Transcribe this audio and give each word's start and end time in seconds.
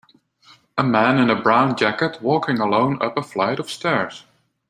A 0.79 0.83
man 0.83 1.19
in 1.19 1.29
a 1.29 1.39
brown 1.39 1.75
jacket 1.75 2.23
walking 2.23 2.57
alone 2.57 2.97
up 3.03 3.15
a 3.17 3.21
flight 3.21 3.59
of 3.59 3.69
stairs. 3.69 4.25